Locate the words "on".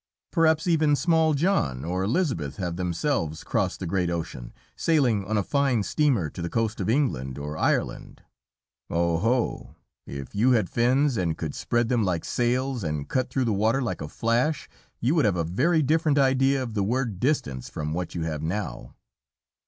5.25-5.37